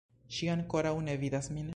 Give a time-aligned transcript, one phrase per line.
[0.37, 1.69] Ŝi ankoraŭ ne vidas min